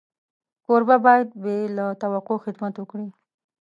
[0.65, 3.07] کوربه باید بې له توقع خدمت وکړي.